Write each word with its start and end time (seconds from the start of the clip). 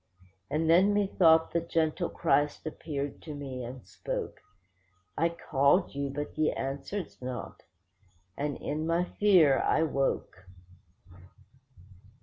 And 0.49 0.67
then 0.67 0.95
methought 0.95 1.51
the 1.53 1.61
gentle 1.61 2.09
Christ 2.09 2.65
appeared 2.65 3.21
to 3.21 3.35
me, 3.35 3.63
and 3.63 3.85
spoke: 3.85 4.41
'I 5.15 5.29
called 5.47 5.93
you, 5.93 6.09
but 6.09 6.35
ye 6.35 6.51
answered 6.51 7.13
not'—and 7.21 8.57
in 8.57 8.87
my 8.87 9.03
fear 9.19 9.59
I 9.59 9.83
woke. 9.83 10.47